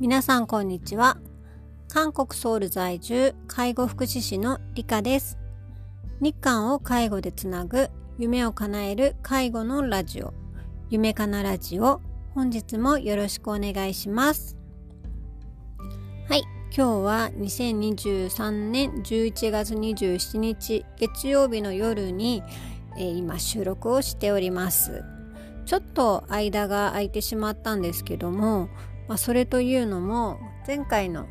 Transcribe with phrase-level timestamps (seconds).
[0.00, 1.18] 皆さんこんにちは。
[1.88, 5.38] 韓国ソウル在住介護福祉士のリカです。
[6.20, 10.32] 日韓を介護でつなぐ夢を叶える介護のラジオ。
[10.88, 12.00] 夢かなラジオ
[12.34, 14.56] 本日もよろしくお願いします。
[16.28, 16.44] はい。
[16.74, 22.42] 今日は2023年11月27日月曜日の夜に、
[22.96, 25.04] えー、今収録をしております。
[25.66, 28.68] ちょっと間が空いてしまったんですけども
[29.10, 31.26] まあ、それというのも前回の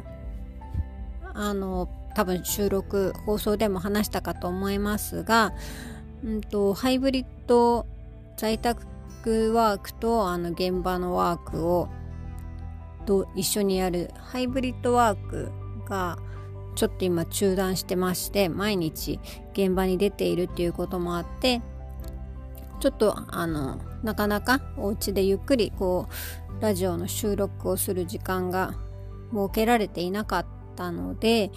[1.33, 5.53] あの多分収録放送でも話したかと思いますが、
[6.21, 7.85] うんと、ハイブリッド
[8.35, 8.83] 在宅
[9.53, 11.87] ワークとあの現場のワークを
[13.05, 15.49] と一緒にやるハイブリッドワーク
[15.87, 16.19] が
[16.79, 19.19] ちょっと今中断してまして毎日
[19.51, 21.61] 現場に出ているっていうこともあって
[22.79, 26.07] ちょっとあのなかなかお家でゆっくりこ
[26.57, 28.75] うラジオの収録をする時間が
[29.33, 30.45] 設けられていなかっ
[30.77, 31.51] たので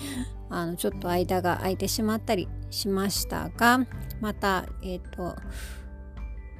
[0.50, 3.86] あのちょっと間が空いてしまったりしましたが
[4.20, 5.36] またえっ、ー、と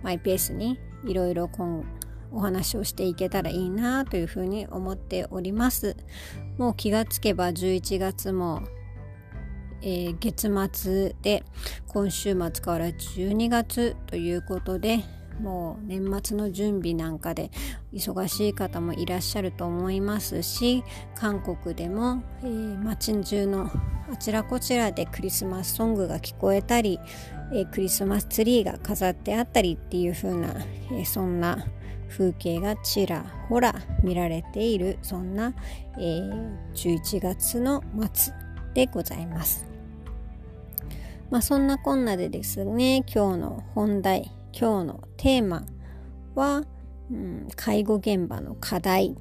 [0.05, 1.85] マイペースにいろいろ今
[2.33, 5.97] お話をしていけたらいいなというふうに思っております。
[6.59, 8.63] もう気がつけば11月も
[9.83, 11.45] えー、月末で
[11.89, 15.01] 今週末から12月ということで
[15.41, 17.51] もう年末の準備なんかで
[17.93, 20.85] 忙しい方もいらっしゃると思いますし
[21.17, 23.71] 韓国でも、えー、街中の
[24.13, 27.01] あちらこちらでクリスマスソングが聞こえたり、
[27.53, 30.55] えー、クリスマスツリーが飾ってあったりっていう風な、
[30.93, 31.67] えー、そんな
[32.13, 35.55] 風景がちらほら見られているそんな、
[35.97, 37.83] えー、11月の
[38.13, 38.35] 末
[38.75, 39.67] でございます。
[41.31, 45.65] まあそんなこんなでですね今日の本題今日のテーマ
[46.35, 46.65] は、
[47.11, 49.17] うん、介護現場の課題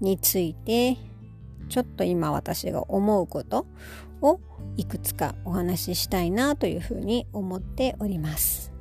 [0.00, 0.96] について
[1.68, 3.66] ちょっと今私が思うこと
[4.22, 4.40] を
[4.76, 8.77] いくつかお話ししたいなというふうに思っております。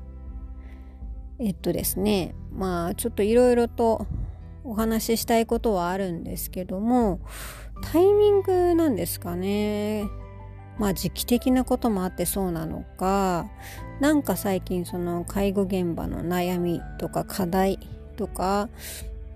[1.40, 4.08] えっとですねまあちょっといろいろと
[4.64, 7.20] お話ししたいことはあるんですけども
[7.92, 10.06] タイミングなんですかね
[10.78, 13.50] まあ時期的なこともあってそうなのか
[14.00, 17.80] なんか最近その介護現場の悩みとか課題
[18.16, 18.70] とか、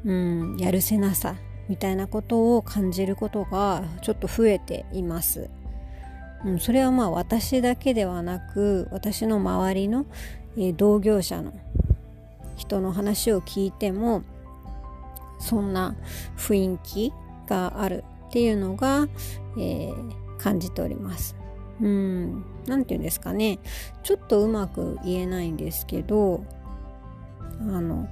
[0.06, 1.36] うん、やるせなさ
[1.70, 5.50] みたいなことを感じることがちょっと増えています。
[6.44, 10.06] うん、それはまあ私だけではなく私の周りの、
[10.58, 11.54] えー、同業者の
[12.62, 14.24] 人の話を聞いても
[15.40, 15.96] そんな
[16.38, 17.14] 雰囲気
[17.48, 19.08] があるっていうのが、
[19.58, 21.36] えー、感じております。
[21.82, 23.58] うん、何て言うんですかね。
[24.04, 26.46] ちょっとうまく言えないんですけど、
[27.60, 28.08] あの、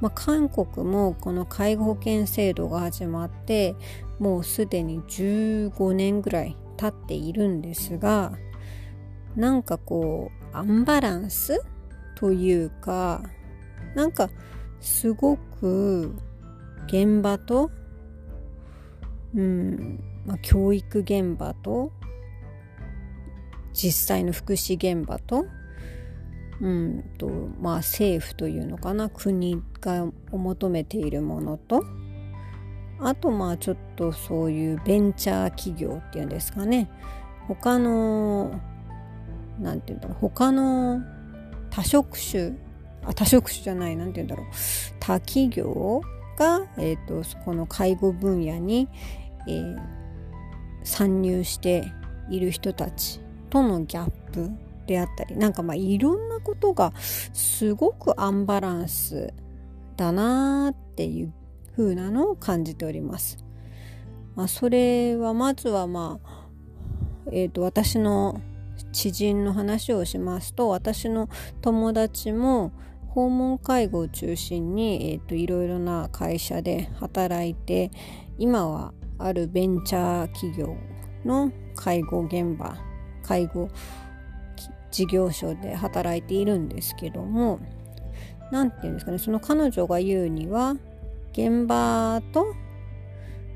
[0.00, 3.74] まあ、韓国もこの介護保険制度が始まって
[4.20, 8.32] もうすでに15年ぐらい経っているんですが
[9.34, 11.60] なんかこうアンバランス
[12.14, 13.22] というか
[13.94, 14.30] なんか
[14.80, 16.14] すごく
[16.86, 17.70] 現場と
[19.34, 21.92] うんまあ、教育現場と
[23.72, 25.46] 実際の福祉現場と,、
[26.60, 27.28] うんと
[27.60, 31.84] まあ、政府というのかな国が求めているものと
[33.00, 36.90] あとまあちょっとそういうベンチャー企業っていうんですかね。
[37.46, 38.60] 他の
[39.60, 41.00] 何て言うんだろう他の
[41.70, 42.54] 多職種
[43.08, 44.46] あ多職種じゃない何て言うんだろう
[45.00, 46.02] 他企業
[46.36, 48.88] が、えーと、とこの介護分野に、
[49.48, 49.78] えー、
[50.84, 51.92] 参入して
[52.30, 53.20] いる人たち
[53.50, 54.50] とのギャップ
[54.86, 59.32] であったりなんかまあいろんなことがすごくアンバランス
[59.96, 61.32] だなっていう
[61.76, 63.38] 風なのを感じております。
[64.34, 66.46] まあ、それはまずはまあ、
[67.32, 68.40] えー、と私の
[68.92, 71.28] 知人の話をしますと私の
[71.60, 72.72] 友達も
[73.08, 77.90] 訪問介護を中心に、えーといろいろな会社で働いて
[78.38, 80.76] 今はあるベンチャー企業
[81.24, 82.76] の介護現場
[83.22, 83.68] 介護
[84.90, 87.60] 事業所で働いているんですけども
[88.50, 90.76] 何て言うんですかねその彼女が言うには
[91.32, 92.54] 現場と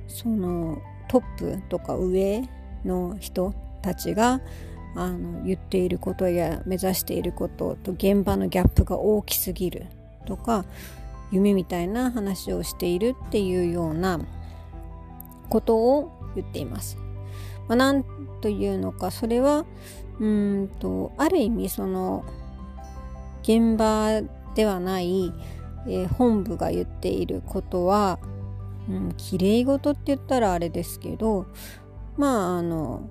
[0.07, 2.43] そのトップとか上
[2.85, 4.41] の人たちが
[4.95, 9.87] あの言っていることや目指していることと現場のギャップが大きすぎる
[10.27, 10.65] とか
[11.31, 14.21] 夢みたいな話をしているっていうような
[15.49, 16.99] ことを言っています。
[17.69, 18.05] まあ、なん
[18.41, 19.65] というのかそれは
[20.21, 22.25] うんとある意味その
[23.43, 24.21] 現場
[24.55, 25.33] ではない、
[25.87, 28.19] えー、本部が言っていることは、
[28.89, 31.47] うん、綺麗事って言ったらあれですけど
[32.17, 33.09] まああの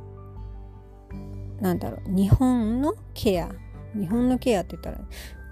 [1.62, 3.50] なんだろう日本のケア。
[3.94, 4.98] 日本のケアって言ったら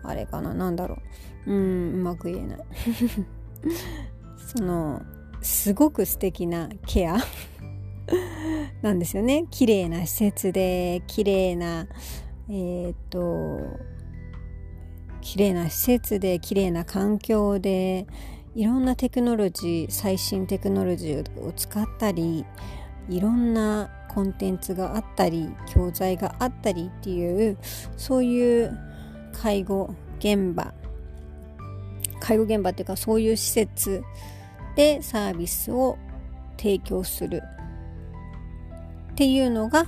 [0.04, 0.54] あれかな。
[0.54, 0.98] なんだろ
[1.46, 1.54] う。
[1.54, 2.60] うんうまく言えない。
[4.38, 5.02] その
[5.42, 7.18] すごく素敵なケア
[8.82, 9.46] なんですよね。
[9.52, 11.88] 綺麗な施設で綺麗な
[12.50, 13.80] えー、っと
[15.22, 18.08] 綺麗な施設で綺麗な環境で
[18.56, 22.46] いろんなテクノロジー最新テクノロジーを使ったり
[23.10, 27.58] いろんなコンテンツがあったり教材があったりっていう
[27.96, 28.78] そういう
[29.32, 30.74] 介護現場
[32.20, 34.04] 介護現場っていうかそういう施設
[34.76, 35.98] でサービスを
[36.58, 37.42] 提供する
[39.12, 39.86] っていうのが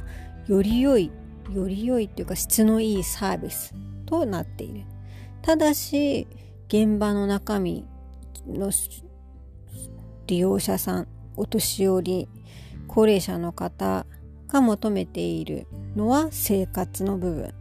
[0.48, 1.12] より良い
[1.52, 3.74] より良いっていうか質のいいサービス
[4.06, 4.86] となっている。
[5.42, 6.28] ただし
[6.68, 7.86] 現場の中身
[8.48, 8.72] の
[10.28, 12.30] 利用者さんお年寄り
[12.94, 14.06] 高齢者の方
[14.50, 15.66] が求めている
[15.96, 17.54] のは生活の部分。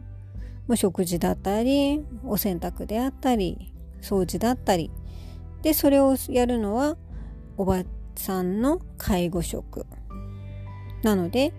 [0.75, 4.91] 食事だったりお洗濯であったり掃除だったり。
[5.61, 6.97] でそれをやるのは
[7.57, 7.83] おば
[8.15, 9.85] さんの介護職。
[11.01, 11.53] なので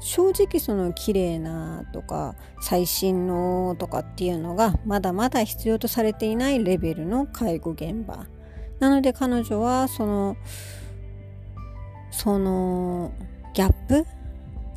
[0.00, 8.26] 正直その綺麗なとか最新のとかっていうのがまだまだ必要とされていないレベルの介護現場。
[8.78, 10.36] なので彼女はその
[12.12, 13.10] その
[13.54, 14.06] ギャップ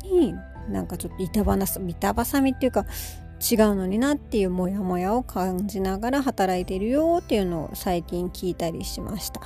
[0.02, 0.34] に
[0.68, 2.84] なんかちょっと板挟み板挟みっていうか
[3.40, 9.40] 違うのになっていうモヤモヤを感じながら働いてるよっていうのを最近聞いたりしました。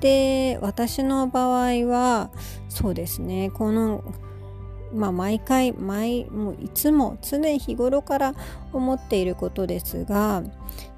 [0.00, 2.30] で私の場合は
[2.68, 4.04] そうですねこの
[4.92, 8.34] まあ、毎回毎もういつも常日頃から
[8.72, 10.44] 思っていることですが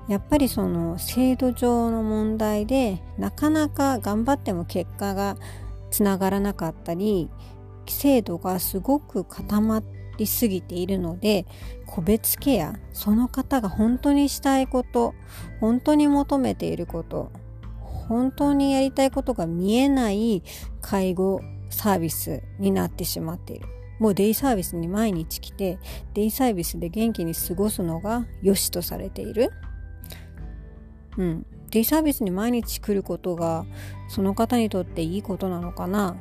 [0.08, 5.36] やっぱりその制度上の問題でなかなか頑張っても結果が
[5.90, 7.30] つながらなかったり
[7.86, 9.82] 制度がすごく固ま
[10.18, 11.46] りすぎているので
[11.86, 15.14] 個別ケアその方が本当にしたいこと
[15.60, 17.32] 本当に求めていること
[18.08, 20.42] 本当にやりたいことが見えない
[20.80, 21.40] 介護
[21.70, 23.66] サービスになってしまっている。
[23.98, 25.78] もうデイサービスに毎日来て
[26.14, 29.50] デイサービスで元気に過ごすのが良しとされている。
[31.16, 31.46] うん。
[31.70, 33.66] デイサービスに毎日来ることが
[34.08, 36.16] その方にとっていいことなのかな？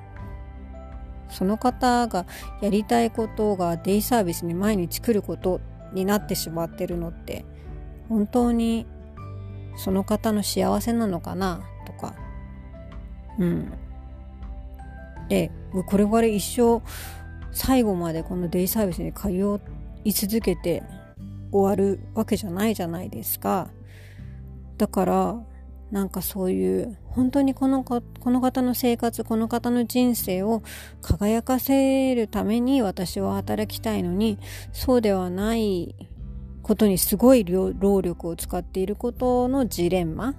[1.30, 2.26] その方が
[2.62, 5.60] やりたいことがデイサービスに毎日来ること
[5.94, 7.46] になってしまってるのって
[8.10, 8.86] 本当に
[9.78, 11.62] その方の幸せなのかな？
[11.86, 12.16] とか。
[13.40, 13.72] うん。
[15.30, 15.52] で
[15.88, 16.82] これから一生
[17.52, 19.32] 最後までこのデイサービスに通
[20.06, 20.84] い続けて
[21.52, 23.70] 終わるわけじゃないじゃないですか。
[24.78, 25.36] だから
[25.92, 30.62] なんかそういう本当にこのこの方の生活この方の人生を
[31.02, 34.38] 輝かせるために私は働きたいのに
[34.74, 35.96] そうではない
[36.62, 40.36] ことにすごい労力を使っていることのジレンマ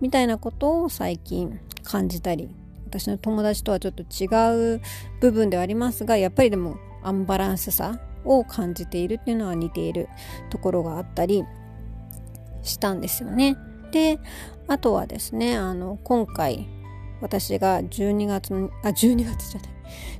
[0.00, 2.50] みたいなことを最近感じたり
[2.86, 4.80] 私の友達とはちょっと違う
[5.20, 10.08] 部分ではありますがやっぱりでもアンバランスさを感じているっていうのは似ている
[10.50, 11.44] ところがあったり
[12.62, 13.56] したんですよね。
[13.90, 14.18] で
[14.66, 16.68] あとはですねあの今回
[17.20, 19.70] 私が12月のあ12月じゃない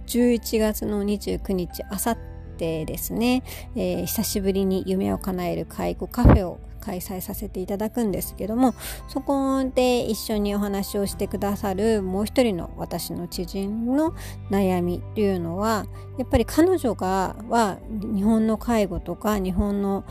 [0.06, 2.18] 11月の29日あさっ
[2.56, 3.42] てですね、
[3.76, 8.74] えー、久しぶりに夢を叶える介護カフェを開催させていただくんですけども
[9.08, 14.14] そこで一緒にお話をしてくださるもう一人の私の知人の
[14.50, 15.84] 悩みというのは
[16.16, 20.04] やっぱり彼女がは日本の介護とか日本の、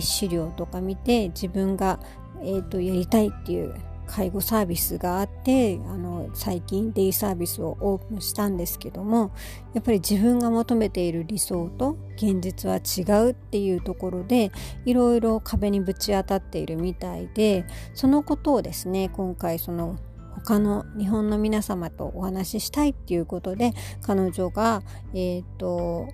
[0.00, 2.00] 資料とか見て自分が
[2.44, 3.74] えーと、やりたいっていう
[4.06, 9.32] 介護サービスがあってあの最近デイサービスをオープンしたんですけども
[9.72, 14.52] やっぱり自分が求めている理想と現実は違うっていうところで
[14.84, 19.98] いろいろ壁にぶち当たっているみたいでそのことをですね今回その
[20.34, 23.72] 他の日本の皆様とお話ししたいっていうことで
[24.02, 24.82] 彼女が
[25.14, 26.08] えっ、ー、と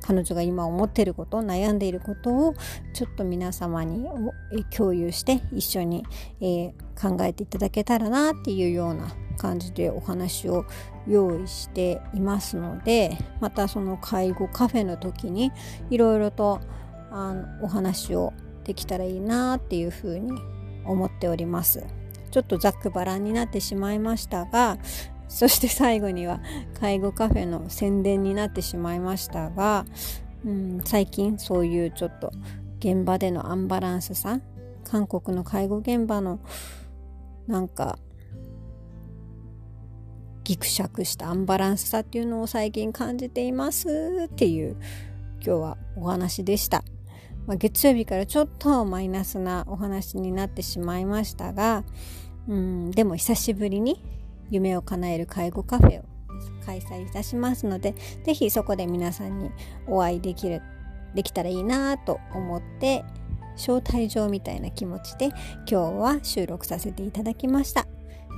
[0.00, 2.54] 彼女が今思っていること悩んでいることを
[2.92, 4.06] ちょっと皆様に
[4.74, 6.04] 共有して一緒に、
[6.40, 10.66] え、考えていただけたらなっていうような感じでお話を
[11.06, 15.50] 用意していますのでまたその介護カフェの時に
[15.88, 16.60] いろいろと
[17.10, 20.32] あのお話をできたらいいなっていうふうに
[20.84, 21.84] 思っております。
[22.30, 24.78] ちょっとざっくばらんになってしまいましたが
[25.30, 26.40] そして最後には
[26.78, 29.86] 介護カフェの宣伝になってしまいましたが、
[30.44, 32.32] うん、最近そういうちょっと
[32.80, 34.40] 現場でのアンバランスさ
[34.84, 36.40] 韓国の介護現場の
[37.46, 37.98] なんか
[40.42, 44.76] ギクシャクしたアンバランスさっていうのを最近感じていますっていう
[45.34, 46.82] 今日はお話でした。
[47.46, 51.84] まあ、月曜日からちょっとマイナスなお話になってしまいましたが、
[52.48, 54.02] うん、でも久しぶりに
[54.50, 56.04] 夢を叶える介護カフェを
[56.64, 59.50] 開催いたしますので、ぜひそこで皆さんに
[59.86, 60.62] お会いできる、
[61.14, 63.04] できたらいいなと思って、
[63.56, 65.34] 招待状みたいな気持ちで今
[65.66, 67.86] 日は収録させていただきました。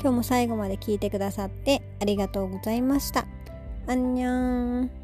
[0.00, 3.26] 今日も最後まで聞いてくださってありがとうございました。
[3.87, 5.01] あんにゃーん。